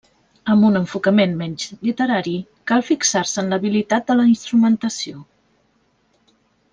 Amb 0.53 0.67
un 0.69 0.77
enfocament 0.77 1.35
menys 1.41 1.67
literari, 1.89 2.33
cal 2.73 2.85
fixar-se 2.87 3.39
en 3.45 3.53
l'habilitat 3.55 4.09
de 4.13 4.17
la 4.21 4.25
instrumentació. 4.33 5.21